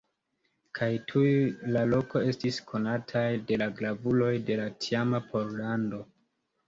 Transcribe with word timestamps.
Kaj 0.79 0.87
tuj 1.11 1.27
la 1.75 1.83
loko 1.91 2.23
estis 2.31 2.59
konataj 2.71 3.25
de 3.51 3.61
la 3.65 3.69
gravuloj 3.81 4.33
de 4.49 4.57
la 4.63 4.67
tiama 4.87 5.21
Pollando. 5.31 6.01